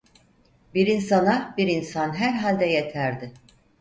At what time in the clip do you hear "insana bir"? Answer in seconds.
0.87-1.67